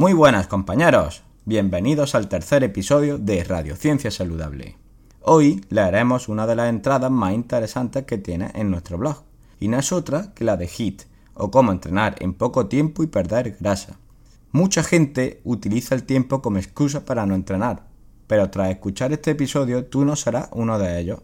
Muy 0.00 0.14
buenas 0.14 0.46
compañeros, 0.46 1.24
bienvenidos 1.44 2.14
al 2.14 2.26
tercer 2.26 2.64
episodio 2.64 3.18
de 3.18 3.44
Radiociencia 3.44 4.10
Saludable. 4.10 4.78
Hoy 5.20 5.62
leeremos 5.68 6.30
una 6.30 6.46
de 6.46 6.56
las 6.56 6.70
entradas 6.70 7.10
más 7.10 7.34
interesantes 7.34 8.06
que 8.06 8.16
tiene 8.16 8.50
en 8.54 8.70
nuestro 8.70 8.96
blog, 8.96 9.24
y 9.58 9.68
no 9.68 9.78
es 9.78 9.92
otra 9.92 10.32
que 10.34 10.44
la 10.44 10.56
de 10.56 10.66
HIT, 10.68 11.02
o 11.34 11.50
cómo 11.50 11.70
entrenar 11.70 12.16
en 12.20 12.32
poco 12.32 12.64
tiempo 12.64 13.02
y 13.02 13.08
perder 13.08 13.58
grasa. 13.60 13.98
Mucha 14.52 14.82
gente 14.82 15.42
utiliza 15.44 15.94
el 15.94 16.04
tiempo 16.04 16.40
como 16.40 16.56
excusa 16.56 17.04
para 17.04 17.26
no 17.26 17.34
entrenar, 17.34 17.82
pero 18.26 18.48
tras 18.48 18.70
escuchar 18.70 19.12
este 19.12 19.32
episodio 19.32 19.84
tú 19.84 20.06
no 20.06 20.16
serás 20.16 20.48
uno 20.52 20.78
de 20.78 20.98
ellos. 20.98 21.20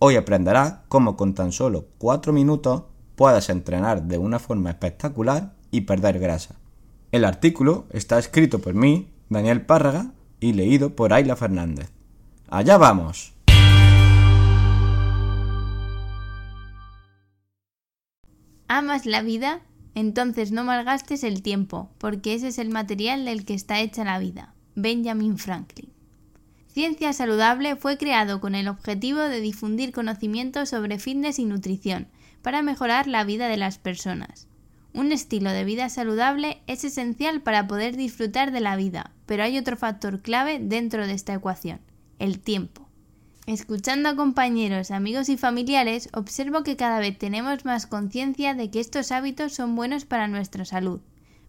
Hoy 0.00 0.16
aprenderás 0.16 0.80
cómo 0.88 1.16
con 1.16 1.32
tan 1.32 1.50
solo 1.50 1.86
4 1.96 2.34
minutos 2.34 2.82
puedes 3.16 3.48
entrenar 3.48 4.02
de 4.02 4.18
una 4.18 4.38
forma 4.38 4.68
espectacular 4.68 5.54
y 5.70 5.80
perder 5.80 6.18
grasa. 6.18 6.56
El 7.10 7.24
artículo 7.24 7.86
está 7.90 8.18
escrito 8.18 8.58
por 8.58 8.74
mí, 8.74 9.08
Daniel 9.30 9.64
Párraga, 9.64 10.12
y 10.40 10.52
leído 10.52 10.94
por 10.94 11.14
Ayla 11.14 11.36
Fernández. 11.36 11.90
¡Allá 12.48 12.76
vamos! 12.76 13.32
¿Amas 18.68 19.06
la 19.06 19.22
vida? 19.22 19.62
Entonces 19.94 20.52
no 20.52 20.64
malgastes 20.64 21.24
el 21.24 21.40
tiempo, 21.40 21.90
porque 21.96 22.34
ese 22.34 22.48
es 22.48 22.58
el 22.58 22.68
material 22.68 23.24
del 23.24 23.46
que 23.46 23.54
está 23.54 23.80
hecha 23.80 24.04
la 24.04 24.18
vida. 24.18 24.52
Benjamin 24.74 25.38
Franklin. 25.38 25.90
Ciencia 26.66 27.14
Saludable 27.14 27.76
fue 27.76 27.96
creado 27.96 28.42
con 28.42 28.54
el 28.54 28.68
objetivo 28.68 29.20
de 29.20 29.40
difundir 29.40 29.92
conocimientos 29.92 30.68
sobre 30.68 30.98
fitness 30.98 31.38
y 31.38 31.46
nutrición 31.46 32.08
para 32.42 32.60
mejorar 32.60 33.06
la 33.06 33.24
vida 33.24 33.48
de 33.48 33.56
las 33.56 33.78
personas. 33.78 34.46
Un 34.98 35.12
estilo 35.12 35.52
de 35.52 35.62
vida 35.62 35.90
saludable 35.90 36.60
es 36.66 36.82
esencial 36.82 37.40
para 37.40 37.68
poder 37.68 37.96
disfrutar 37.96 38.50
de 38.50 38.58
la 38.58 38.74
vida, 38.74 39.12
pero 39.26 39.44
hay 39.44 39.56
otro 39.56 39.76
factor 39.76 40.22
clave 40.22 40.58
dentro 40.60 41.06
de 41.06 41.12
esta 41.12 41.32
ecuación, 41.34 41.78
el 42.18 42.40
tiempo. 42.40 42.88
Escuchando 43.46 44.08
a 44.08 44.16
compañeros, 44.16 44.90
amigos 44.90 45.28
y 45.28 45.36
familiares, 45.36 46.08
observo 46.14 46.64
que 46.64 46.74
cada 46.74 46.98
vez 46.98 47.16
tenemos 47.16 47.64
más 47.64 47.86
conciencia 47.86 48.54
de 48.54 48.72
que 48.72 48.80
estos 48.80 49.12
hábitos 49.12 49.54
son 49.54 49.76
buenos 49.76 50.04
para 50.04 50.26
nuestra 50.26 50.64
salud, 50.64 51.00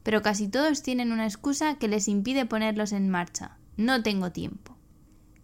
pero 0.04 0.22
casi 0.22 0.48
todos 0.48 0.84
tienen 0.84 1.12
una 1.12 1.26
excusa 1.26 1.74
que 1.80 1.88
les 1.88 2.08
impide 2.08 2.46
ponerlos 2.46 2.92
en 2.92 3.10
marcha. 3.10 3.58
No 3.78 4.04
tengo 4.04 4.32
tiempo. 4.32 4.79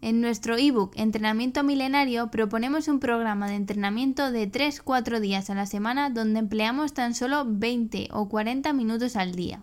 En 0.02 0.20
nuestro 0.20 0.56
ebook 0.56 0.92
Entrenamiento 0.96 1.64
Milenario 1.64 2.30
proponemos 2.30 2.86
un 2.88 3.00
programa 3.00 3.48
de 3.48 3.54
entrenamiento 3.54 4.30
de 4.30 4.50
3-4 4.50 5.20
días 5.20 5.48
a 5.48 5.54
la 5.54 5.66
semana 5.66 6.10
donde 6.10 6.38
empleamos 6.38 6.92
tan 6.92 7.14
solo 7.14 7.44
20 7.46 8.08
o 8.12 8.28
40 8.28 8.72
minutos 8.74 9.16
al 9.16 9.34
día. 9.34 9.62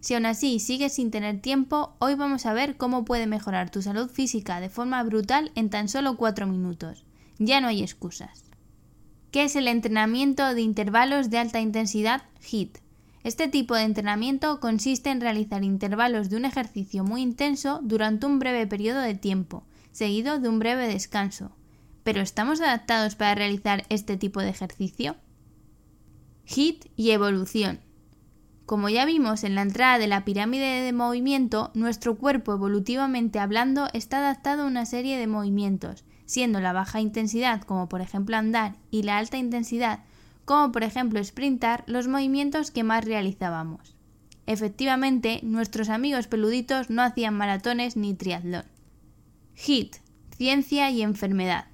Si 0.00 0.14
aún 0.14 0.26
así 0.26 0.58
sigues 0.58 0.94
sin 0.94 1.10
tener 1.10 1.40
tiempo, 1.40 1.94
hoy 2.00 2.14
vamos 2.16 2.44
a 2.44 2.52
ver 2.52 2.76
cómo 2.76 3.04
puede 3.04 3.26
mejorar 3.26 3.70
tu 3.70 3.80
salud 3.80 4.10
física 4.10 4.60
de 4.60 4.68
forma 4.68 5.02
brutal 5.04 5.52
en 5.54 5.70
tan 5.70 5.88
solo 5.88 6.16
4 6.16 6.46
minutos. 6.46 7.04
Ya 7.38 7.60
no 7.60 7.68
hay 7.68 7.82
excusas. 7.82 8.44
¿Qué 9.30 9.44
es 9.44 9.56
el 9.56 9.68
entrenamiento 9.68 10.54
de 10.54 10.60
intervalos 10.60 11.30
de 11.30 11.38
alta 11.38 11.60
intensidad 11.60 12.22
HIT? 12.40 12.78
Este 13.24 13.48
tipo 13.48 13.74
de 13.74 13.82
entrenamiento 13.82 14.60
consiste 14.60 15.10
en 15.10 15.20
realizar 15.20 15.64
intervalos 15.64 16.30
de 16.30 16.36
un 16.36 16.44
ejercicio 16.44 17.04
muy 17.04 17.22
intenso 17.22 17.80
durante 17.82 18.26
un 18.26 18.38
breve 18.38 18.66
periodo 18.66 19.00
de 19.00 19.14
tiempo, 19.14 19.64
seguido 19.92 20.38
de 20.38 20.48
un 20.48 20.58
breve 20.58 20.88
descanso. 20.88 21.52
¿Pero 22.04 22.20
estamos 22.20 22.60
adaptados 22.60 23.16
para 23.16 23.34
realizar 23.34 23.84
este 23.88 24.16
tipo 24.16 24.40
de 24.40 24.50
ejercicio? 24.50 25.16
HIT 26.46 26.86
y 26.96 27.10
evolución. 27.10 27.80
Como 28.64 28.88
ya 28.88 29.04
vimos 29.04 29.44
en 29.44 29.54
la 29.54 29.62
entrada 29.62 29.98
de 29.98 30.06
la 30.06 30.24
pirámide 30.24 30.82
de 30.82 30.92
movimiento, 30.92 31.70
nuestro 31.74 32.16
cuerpo 32.16 32.52
evolutivamente 32.52 33.38
hablando 33.38 33.88
está 33.94 34.18
adaptado 34.18 34.62
a 34.62 34.66
una 34.66 34.84
serie 34.84 35.18
de 35.18 35.26
movimientos, 35.26 36.04
siendo 36.26 36.60
la 36.60 36.74
baja 36.74 37.00
intensidad, 37.00 37.62
como 37.62 37.88
por 37.88 38.02
ejemplo 38.02 38.36
andar, 38.36 38.76
y 38.90 39.04
la 39.04 39.16
alta 39.16 39.38
intensidad, 39.38 40.04
como 40.44 40.70
por 40.70 40.82
ejemplo 40.82 41.22
sprintar, 41.24 41.84
los 41.86 42.08
movimientos 42.08 42.70
que 42.70 42.84
más 42.84 43.04
realizábamos. 43.04 43.96
Efectivamente, 44.46 45.40
nuestros 45.42 45.90
amigos 45.90 46.26
peluditos 46.26 46.88
no 46.88 47.02
hacían 47.02 47.34
maratones 47.34 47.96
ni 47.96 48.14
triatlón. 48.14 48.64
HIT, 49.60 49.96
ciencia 50.36 50.88
y 50.90 51.02
enfermedad. 51.02 51.66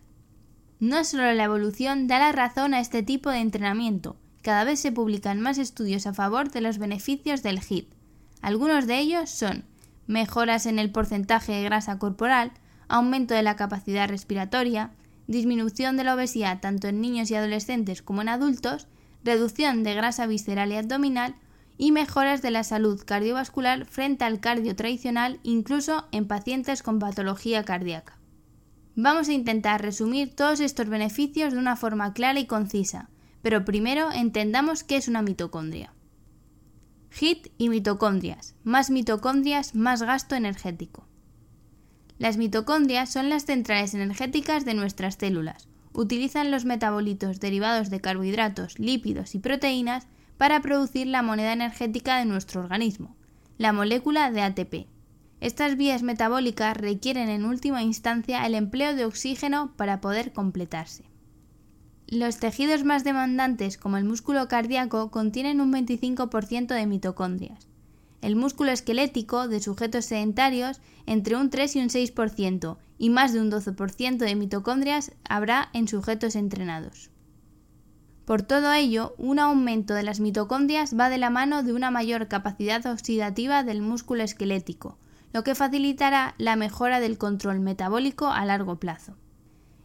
No 0.80 1.04
solo 1.04 1.30
la 1.34 1.44
evolución 1.44 2.06
da 2.06 2.18
la 2.18 2.32
razón 2.32 2.72
a 2.72 2.80
este 2.80 3.02
tipo 3.02 3.28
de 3.28 3.40
entrenamiento, 3.40 4.16
cada 4.40 4.64
vez 4.64 4.80
se 4.80 4.90
publican 4.90 5.42
más 5.42 5.58
estudios 5.58 6.06
a 6.06 6.14
favor 6.14 6.50
de 6.50 6.62
los 6.62 6.78
beneficios 6.78 7.42
del 7.42 7.60
HIT. 7.60 7.92
Algunos 8.40 8.86
de 8.86 8.98
ellos 8.98 9.28
son 9.28 9.64
mejoras 10.06 10.64
en 10.64 10.78
el 10.78 10.92
porcentaje 10.92 11.52
de 11.52 11.62
grasa 11.62 11.98
corporal, 11.98 12.52
aumento 12.88 13.34
de 13.34 13.42
la 13.42 13.54
capacidad 13.54 14.08
respiratoria, 14.08 14.90
disminución 15.26 15.98
de 15.98 16.04
la 16.04 16.14
obesidad 16.14 16.60
tanto 16.60 16.88
en 16.88 17.02
niños 17.02 17.30
y 17.30 17.34
adolescentes 17.34 18.00
como 18.00 18.22
en 18.22 18.30
adultos, 18.30 18.86
reducción 19.24 19.82
de 19.82 19.94
grasa 19.94 20.26
visceral 20.26 20.72
y 20.72 20.76
abdominal 20.76 21.34
y 21.76 21.92
mejoras 21.92 22.42
de 22.42 22.50
la 22.50 22.64
salud 22.64 23.02
cardiovascular 23.04 23.86
frente 23.86 24.24
al 24.24 24.40
cardio 24.40 24.76
tradicional 24.76 25.40
incluso 25.42 26.06
en 26.12 26.26
pacientes 26.26 26.82
con 26.82 26.98
patología 26.98 27.64
cardíaca. 27.64 28.18
Vamos 28.96 29.28
a 29.28 29.32
intentar 29.32 29.82
resumir 29.82 30.34
todos 30.36 30.60
estos 30.60 30.88
beneficios 30.88 31.52
de 31.52 31.58
una 31.58 31.76
forma 31.76 32.12
clara 32.12 32.38
y 32.38 32.46
concisa, 32.46 33.10
pero 33.42 33.64
primero 33.64 34.12
entendamos 34.12 34.84
qué 34.84 34.96
es 34.96 35.08
una 35.08 35.22
mitocondria. 35.22 35.92
HIT 37.10 37.48
y 37.58 37.68
mitocondrias. 37.68 38.54
Más 38.64 38.90
mitocondrias, 38.90 39.74
más 39.74 40.02
gasto 40.02 40.34
energético. 40.34 41.06
Las 42.18 42.36
mitocondrias 42.36 43.12
son 43.12 43.28
las 43.28 43.44
centrales 43.44 43.94
energéticas 43.94 44.64
de 44.64 44.74
nuestras 44.74 45.16
células. 45.16 45.68
Utilizan 45.92 46.50
los 46.50 46.64
metabolitos 46.64 47.40
derivados 47.40 47.90
de 47.90 48.00
carbohidratos, 48.00 48.78
lípidos 48.78 49.34
y 49.34 49.40
proteínas 49.40 50.06
para 50.38 50.60
producir 50.60 51.06
la 51.06 51.22
moneda 51.22 51.52
energética 51.52 52.18
de 52.18 52.24
nuestro 52.24 52.60
organismo, 52.60 53.16
la 53.58 53.72
molécula 53.72 54.30
de 54.30 54.42
ATP. 54.42 54.86
Estas 55.40 55.76
vías 55.76 56.02
metabólicas 56.02 56.76
requieren 56.76 57.28
en 57.28 57.44
última 57.44 57.82
instancia 57.82 58.46
el 58.46 58.54
empleo 58.54 58.94
de 58.94 59.04
oxígeno 59.04 59.72
para 59.76 60.00
poder 60.00 60.32
completarse. 60.32 61.04
Los 62.06 62.38
tejidos 62.38 62.84
más 62.84 63.02
demandantes, 63.02 63.78
como 63.78 63.96
el 63.96 64.04
músculo 64.04 64.46
cardíaco, 64.48 65.10
contienen 65.10 65.60
un 65.60 65.72
25% 65.72 66.74
de 66.74 66.86
mitocondrias. 66.86 67.66
El 68.20 68.36
músculo 68.36 68.72
esquelético 68.72 69.48
de 69.48 69.60
sujetos 69.60 70.06
sedentarios 70.06 70.80
entre 71.06 71.36
un 71.36 71.50
3 71.50 71.76
y 71.76 71.80
un 71.80 71.88
6% 71.88 72.76
y 72.98 73.10
más 73.10 73.32
de 73.32 73.40
un 73.40 73.50
12% 73.50 74.16
de 74.16 74.34
mitocondrias 74.34 75.12
habrá 75.28 75.68
en 75.72 75.88
sujetos 75.88 76.36
entrenados. 76.36 77.10
Por 78.24 78.42
todo 78.42 78.72
ello, 78.72 79.14
un 79.18 79.38
aumento 79.38 79.92
de 79.94 80.02
las 80.02 80.20
mitocondrias 80.20 80.98
va 80.98 81.10
de 81.10 81.18
la 81.18 81.30
mano 81.30 81.62
de 81.62 81.74
una 81.74 81.90
mayor 81.90 82.28
capacidad 82.28 82.84
oxidativa 82.86 83.62
del 83.62 83.82
músculo 83.82 84.22
esquelético, 84.22 84.98
lo 85.32 85.44
que 85.44 85.54
facilitará 85.54 86.34
la 86.38 86.56
mejora 86.56 87.00
del 87.00 87.18
control 87.18 87.60
metabólico 87.60 88.28
a 88.28 88.44
largo 88.46 88.80
plazo. 88.80 89.16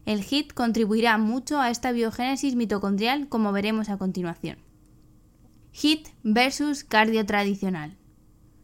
El 0.05 0.23
HIT 0.23 0.53
contribuirá 0.53 1.17
mucho 1.17 1.59
a 1.59 1.69
esta 1.69 1.91
biogénesis 1.91 2.55
mitocondrial 2.55 3.27
como 3.27 3.51
veremos 3.51 3.89
a 3.89 3.97
continuación. 3.97 4.57
HIT 5.73 6.07
versus 6.23 6.83
cardio 6.83 7.25
tradicional. 7.25 7.97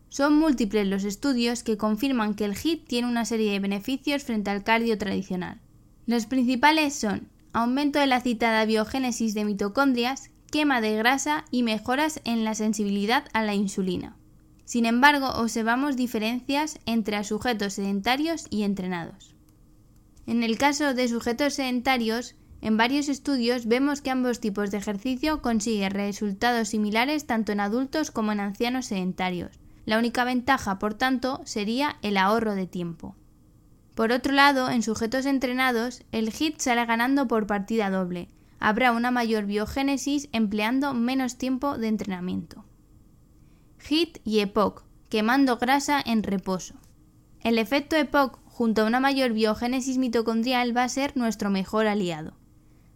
Son 0.09 0.37
múltiples 0.37 0.87
los 0.87 1.03
estudios 1.03 1.63
que 1.63 1.77
confirman 1.77 2.35
que 2.35 2.45
el 2.45 2.55
HIT 2.55 2.87
tiene 2.87 3.09
una 3.09 3.25
serie 3.25 3.51
de 3.51 3.59
beneficios 3.59 4.23
frente 4.23 4.49
al 4.49 4.63
cardio 4.63 4.97
tradicional. 4.97 5.59
Los 6.05 6.25
principales 6.25 6.95
son 6.95 7.27
aumento 7.55 7.99
de 7.99 8.07
la 8.07 8.19
citada 8.19 8.65
biogénesis 8.65 9.33
de 9.33 9.45
mitocondrias, 9.45 10.29
quema 10.51 10.81
de 10.81 10.97
grasa 10.97 11.45
y 11.51 11.63
mejoras 11.63 12.19
en 12.25 12.43
la 12.43 12.53
sensibilidad 12.53 13.25
a 13.31 13.43
la 13.43 13.53
insulina. 13.53 14.17
Sin 14.65 14.85
embargo, 14.85 15.29
observamos 15.29 15.95
diferencias 15.95 16.79
entre 16.85 17.23
sujetos 17.23 17.73
sedentarios 17.73 18.47
y 18.49 18.63
entrenados. 18.63 19.35
En 20.27 20.43
el 20.43 20.57
caso 20.57 20.93
de 20.93 21.07
sujetos 21.07 21.53
sedentarios, 21.53 22.35
En 22.61 22.77
varios 22.77 23.09
estudios 23.09 23.67
vemos 23.67 24.01
que 24.01 24.09
ambos 24.09 24.39
tipos 24.39 24.71
de 24.71 24.79
ejercicio 24.79 25.43
consiguen 25.43 25.91
resultados 25.91 26.69
similares 26.69 27.27
tanto 27.27 27.51
en 27.51 27.59
adultos 27.59 28.09
como 28.09 28.31
en 28.31 28.39
ancianos 28.39 28.87
sedentarios. 28.87 29.59
La 29.85 29.99
única 29.99 30.23
ventaja, 30.23 30.79
por 30.79 30.95
tanto, 30.95 31.41
sería 31.45 31.97
el 32.01 32.17
ahorro 32.17 32.55
de 32.55 32.65
tiempo. 32.65 33.15
Por 33.95 34.11
otro 34.11 34.33
lado, 34.33 34.69
en 34.69 34.83
sujetos 34.83 35.25
entrenados, 35.25 36.03
el 36.11 36.33
HIT 36.33 36.59
sale 36.59 36.85
ganando 36.85 37.27
por 37.27 37.47
partida 37.47 37.89
doble. 37.89 38.29
Habrá 38.59 38.91
una 38.91 39.09
mayor 39.09 39.45
biogénesis 39.45 40.27
empleando 40.33 40.93
menos 40.93 41.37
tiempo 41.37 41.77
de 41.77 41.87
entrenamiento. 41.87 42.65
HIT 43.87 44.19
y 44.25 44.39
EPOC, 44.39 44.83
quemando 45.09 45.57
grasa 45.57 46.01
en 46.05 46.23
reposo. 46.23 46.75
El 47.41 47.57
efecto 47.57 47.95
EPOC 47.95 48.39
junto 48.45 48.81
a 48.81 48.85
una 48.85 48.99
mayor 48.99 49.31
biogénesis 49.31 49.97
mitocondrial 49.97 50.75
va 50.75 50.83
a 50.83 50.89
ser 50.89 51.15
nuestro 51.15 51.49
mejor 51.49 51.87
aliado. 51.87 52.33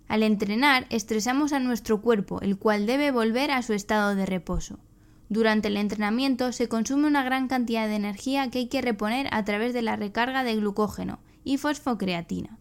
Al 0.09 0.23
entrenar, 0.23 0.85
estresamos 0.89 1.53
a 1.53 1.59
nuestro 1.59 2.01
cuerpo, 2.01 2.41
el 2.41 2.57
cual 2.57 2.85
debe 2.85 3.11
volver 3.11 3.51
a 3.51 3.61
su 3.61 3.73
estado 3.73 4.15
de 4.15 4.25
reposo. 4.25 4.79
Durante 5.29 5.67
el 5.67 5.77
entrenamiento 5.77 6.51
se 6.51 6.67
consume 6.67 7.07
una 7.07 7.23
gran 7.23 7.47
cantidad 7.47 7.87
de 7.87 7.95
energía 7.95 8.49
que 8.49 8.59
hay 8.59 8.67
que 8.67 8.81
reponer 8.81 9.27
a 9.31 9.45
través 9.45 9.73
de 9.73 9.83
la 9.83 9.95
recarga 9.95 10.43
de 10.43 10.55
glucógeno 10.55 11.19
y 11.43 11.57
fosfocreatina. 11.57 12.57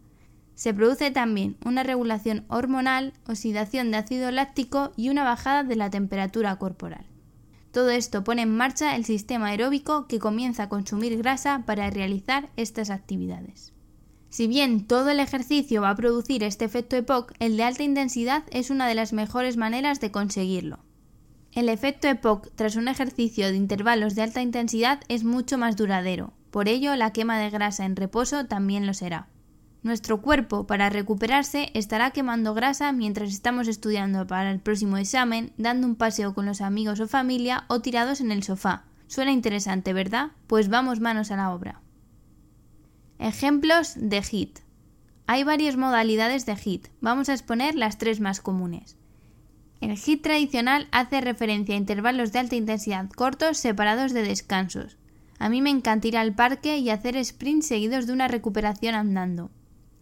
Se 0.55 0.75
produce 0.75 1.11
también 1.11 1.57
una 1.65 1.83
regulación 1.83 2.45
hormonal, 2.49 3.15
oxidación 3.27 3.91
de 3.91 3.97
ácido 3.97 4.31
láctico 4.31 4.93
y 4.97 5.09
una 5.09 5.25
bajada 5.25 5.65
de 5.65 5.77
la 5.77 5.89
temperatura 5.89 6.57
corporal. 6.57 7.07
Todo 7.73 7.91
esto 7.91 8.23
pone 8.25 8.43
en 8.43 8.55
marcha 8.55 8.97
el 8.97 9.05
sistema 9.05 9.47
aeróbico 9.47 10.07
que 10.07 10.19
comienza 10.19 10.65
a 10.65 10.69
consumir 10.69 11.17
grasa 11.17 11.63
para 11.65 11.89
realizar 11.91 12.51
estas 12.57 12.91
actividades. 12.91 13.73
Si 14.31 14.47
bien 14.47 14.87
todo 14.87 15.09
el 15.09 15.21
ejercicio 15.21 15.83
va 15.83 15.91
a 15.91 15.97
producir 15.97 16.43
este 16.43 16.67
efecto 16.67 16.97
EPOC, 16.97 17.33
el 17.39 17.57
de 17.57 17.63
alta 17.63 17.83
intensidad 17.83 18.43
es 18.51 18.69
una 18.69 18.87
de 18.87 18.95
las 18.95 19.13
mejores 19.15 19.57
maneras 19.57 20.01
de 20.01 20.11
conseguirlo. 20.11 20.81
El 21.59 21.69
efecto 21.69 22.07
EPOC 22.07 22.51
tras 22.55 22.77
un 22.77 22.87
ejercicio 22.87 23.49
de 23.49 23.57
intervalos 23.57 24.15
de 24.15 24.23
alta 24.23 24.41
intensidad 24.41 25.01
es 25.09 25.25
mucho 25.25 25.59
más 25.59 25.75
duradero, 25.75 26.33
por 26.53 26.69
ello 26.69 26.95
la 26.95 27.13
quema 27.13 27.37
de 27.37 27.51
grasa 27.51 27.85
en 27.85 27.97
reposo 27.97 28.47
también 28.47 28.87
lo 28.87 28.95
será. 28.95 29.27
Nuestro 29.83 30.23
cuerpo, 30.23 30.69
para 30.69 30.89
recuperarse, 30.89 31.73
estará 31.75 32.13
quemando 32.13 32.55
grasa 32.55 32.93
mientras 32.93 33.31
estamos 33.31 33.67
estudiando 33.67 34.25
para 34.25 34.53
el 34.53 34.61
próximo 34.61 34.99
examen, 34.99 35.53
dando 35.57 35.89
un 35.89 35.97
paseo 35.97 36.33
con 36.33 36.47
los 36.47 36.61
amigos 36.61 37.01
o 37.01 37.09
familia 37.09 37.65
o 37.67 37.81
tirados 37.81 38.21
en 38.21 38.31
el 38.31 38.45
sofá. 38.45 38.85
Suena 39.09 39.33
interesante, 39.33 39.93
¿verdad? 39.93 40.31
Pues 40.47 40.69
vamos 40.69 41.01
manos 41.01 41.33
a 41.33 41.37
la 41.39 41.53
obra. 41.53 41.81
Ejemplos 43.19 43.95
de 43.97 44.23
HIT. 44.23 44.61
Hay 45.27 45.43
varias 45.43 45.77
modalidades 45.77 46.47
de 46.47 46.55
HIT. 46.55 46.87
Vamos 47.01 47.29
a 47.29 47.33
exponer 47.33 47.75
las 47.75 47.99
tres 47.99 48.21
más 48.21 48.41
comunes. 48.41 48.97
El 49.81 49.93
HIT 49.93 50.23
tradicional 50.23 50.89
hace 50.91 51.21
referencia 51.21 51.75
a 51.75 51.79
intervalos 51.79 52.33
de 52.33 52.41
alta 52.41 52.57
intensidad 52.57 53.09
cortos 53.11 53.59
separados 53.59 54.13
de 54.13 54.23
descansos. 54.23 54.97
A 55.39 55.49
mí 55.49 55.63
me 55.63 55.71
encanta 55.71 56.09
ir 56.09 56.17
al 56.17 56.35
parque 56.35 56.79
y 56.79 56.91
hacer 56.91 57.25
sprints 57.25 57.67
seguidos 57.67 58.07
de 58.07 58.13
una 58.13 58.27
recuperación 58.27 58.97
andando. 58.97 59.51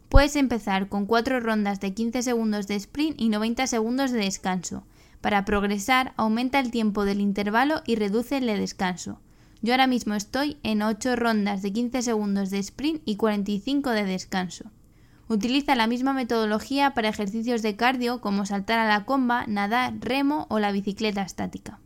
Puedes 0.08 0.34
empezar 0.36 0.88
con 0.88 1.04
4 1.04 1.40
rondas 1.40 1.80
de 1.80 1.92
15 1.92 2.22
segundos 2.22 2.66
de 2.68 2.76
sprint 2.76 3.20
y 3.20 3.28
90 3.28 3.66
segundos 3.66 4.12
de 4.12 4.20
descanso. 4.20 4.86
Para 5.20 5.44
progresar, 5.44 6.14
aumenta 6.16 6.58
el 6.58 6.70
tiempo 6.70 7.04
del 7.04 7.20
intervalo 7.20 7.82
y 7.84 7.96
reduce 7.96 8.38
el 8.38 8.46
descanso. 8.46 9.20
Yo 9.60 9.74
ahora 9.74 9.86
mismo 9.86 10.14
estoy 10.14 10.58
en 10.62 10.80
8 10.80 11.16
rondas 11.16 11.60
de 11.60 11.72
15 11.72 12.00
segundos 12.00 12.48
de 12.48 12.60
sprint 12.60 13.02
y 13.04 13.16
45 13.16 13.90
de 13.90 14.04
descanso. 14.04 14.70
Utiliza 15.28 15.74
la 15.74 15.86
misma 15.86 16.12
metodología 16.12 16.94
para 16.94 17.08
ejercicios 17.08 17.62
de 17.62 17.74
cardio 17.74 18.20
como 18.20 18.46
saltar 18.46 18.78
a 18.78 18.86
la 18.86 19.04
comba, 19.04 19.44
nadar, 19.46 19.94
remo 20.00 20.46
o 20.50 20.60
la 20.60 20.70
bicicleta 20.70 21.22
estática. 21.22 21.80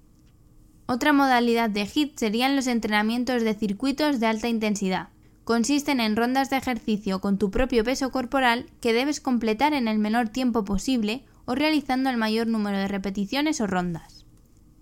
Otra 0.86 1.12
modalidad 1.12 1.70
de 1.70 1.86
HIT 1.86 2.18
serían 2.18 2.56
los 2.56 2.66
entrenamientos 2.66 3.42
de 3.42 3.54
circuitos 3.54 4.20
de 4.20 4.26
alta 4.26 4.48
intensidad. 4.48 5.08
Consisten 5.44 6.00
en 6.00 6.16
rondas 6.16 6.50
de 6.50 6.58
ejercicio 6.58 7.20
con 7.20 7.38
tu 7.38 7.50
propio 7.50 7.82
peso 7.82 8.10
corporal 8.10 8.66
que 8.80 8.92
debes 8.92 9.20
completar 9.20 9.72
en 9.72 9.88
el 9.88 9.98
menor 9.98 10.28
tiempo 10.28 10.64
posible 10.64 11.24
o 11.46 11.54
realizando 11.54 12.10
el 12.10 12.16
mayor 12.16 12.46
número 12.46 12.76
de 12.76 12.88
repeticiones 12.88 13.60
o 13.60 13.66
rondas. 13.66 14.26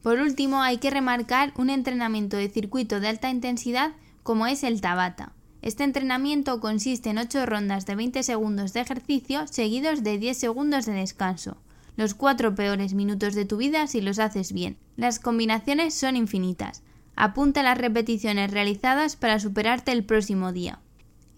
Por 0.02 0.19
último, 0.19 0.62
hay 0.62 0.78
que 0.78 0.90
remarcar 0.90 1.52
un 1.56 1.70
entrenamiento 1.70 2.37
de 2.37 2.49
circuito 2.49 3.00
de 3.00 3.08
alta 3.08 3.31
intensidad 3.31 3.93
como 4.22 4.46
es 4.46 4.64
el 4.64 4.81
Tabata. 4.81 5.32
Este 5.60 5.84
entrenamiento 5.84 6.60
consiste 6.60 7.10
en 7.10 7.19
8 7.19 7.44
rondas 7.46 7.84
de 7.84 7.96
20 7.96 8.22
segundos 8.22 8.72
de 8.72 8.81
ejercicio 8.81 9.46
seguidos 9.49 10.02
de 10.02 10.19
10 10.19 10.37
segundos 10.37 10.87
de 10.87 10.93
descanso. 10.93 11.56
Los 11.96 12.14
4 12.14 12.55
peores 12.55 12.94
minutos 12.94 13.34
de 13.34 13.44
tu 13.44 13.56
vida 13.56 13.87
si 13.88 14.00
los 14.00 14.20
haces 14.20 14.52
bien. 14.52 14.76
Las 14.96 15.19
combinaciones 15.19 15.94
son 15.94 16.16
infinitas. 16.16 16.82
Apunta 17.16 17.64
las 17.64 17.76
repeticiones 17.76 18.52
realizadas 18.52 19.16
para 19.16 19.40
superarte 19.40 19.90
el 19.90 20.05
próximo 20.05 20.52
día. 20.52 20.78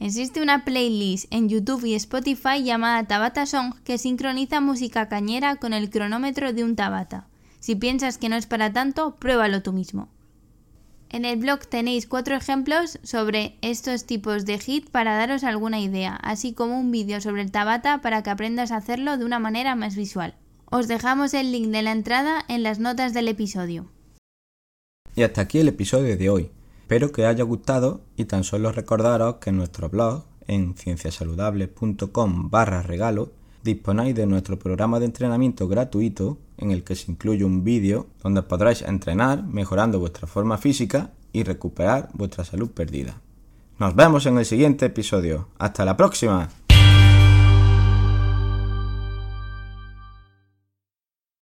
Existe 0.00 0.43
una 0.43 0.64
playlist 0.64 1.26
en 1.31 1.49
YouTube 1.49 1.84
y 1.87 1.94
Spotify 1.94 2.62
llamada 2.62 3.06
Tabata 3.06 3.46
Song 3.46 3.75
que 3.84 3.96
sincroniza 3.96 4.61
música 4.61 5.08
cañera 5.08 5.56
con 5.56 5.72
el 5.72 5.88
cronómetro 5.88 6.52
de 6.52 6.64
un 6.64 6.76
Tabata. 6.76 7.26
Si 7.58 7.75
piensas 7.75 8.19
que 8.19 8.28
no 8.28 8.37
es 8.37 8.46
para 8.46 8.72
tanto, 8.72 9.17
pruébalo 9.17 9.62
tú 9.62 9.72
mismo. 9.72 10.08
En 11.12 11.24
el 11.24 11.40
blog 11.40 11.66
tenéis 11.66 12.06
cuatro 12.06 12.36
ejemplos 12.36 13.00
sobre 13.02 13.58
estos 13.62 14.04
tipos 14.04 14.44
de 14.44 14.60
hit 14.60 14.90
para 14.90 15.16
daros 15.16 15.42
alguna 15.42 15.80
idea, 15.80 16.14
así 16.14 16.52
como 16.54 16.78
un 16.78 16.92
vídeo 16.92 17.20
sobre 17.20 17.42
el 17.42 17.50
Tabata 17.50 18.00
para 18.00 18.22
que 18.22 18.30
aprendas 18.30 18.70
a 18.70 18.76
hacerlo 18.76 19.18
de 19.18 19.24
una 19.24 19.40
manera 19.40 19.74
más 19.74 19.96
visual. 19.96 20.36
Os 20.66 20.86
dejamos 20.86 21.34
el 21.34 21.50
link 21.50 21.70
de 21.70 21.82
la 21.82 21.90
entrada 21.90 22.44
en 22.46 22.62
las 22.62 22.78
notas 22.78 23.12
del 23.12 23.26
episodio. 23.26 23.90
Y 25.16 25.24
hasta 25.24 25.40
aquí 25.40 25.58
el 25.58 25.66
episodio 25.66 26.16
de 26.16 26.30
hoy. 26.30 26.50
Espero 26.82 27.10
que 27.10 27.26
haya 27.26 27.42
gustado 27.42 28.02
y 28.16 28.26
tan 28.26 28.44
solo 28.44 28.70
recordaros 28.70 29.36
que 29.36 29.50
en 29.50 29.56
nuestro 29.56 29.88
blog 29.88 30.26
en 30.46 30.76
cienciasaludable.com 30.76 32.50
barra 32.50 32.82
regalo 32.82 33.32
disponéis 33.64 34.14
de 34.14 34.26
nuestro 34.26 34.60
programa 34.60 35.00
de 35.00 35.06
entrenamiento 35.06 35.66
gratuito 35.66 36.38
en 36.60 36.70
el 36.70 36.84
que 36.84 36.94
se 36.94 37.10
incluye 37.10 37.44
un 37.44 37.64
vídeo 37.64 38.06
donde 38.22 38.42
podréis 38.42 38.82
entrenar 38.82 39.42
mejorando 39.42 39.98
vuestra 39.98 40.26
forma 40.26 40.58
física 40.58 41.10
y 41.32 41.42
recuperar 41.42 42.10
vuestra 42.12 42.44
salud 42.44 42.70
perdida. 42.70 43.20
Nos 43.78 43.96
vemos 43.96 44.26
en 44.26 44.38
el 44.38 44.44
siguiente 44.44 44.86
episodio. 44.86 45.48
Hasta 45.58 45.84
la 45.84 45.96
próxima. 45.96 46.48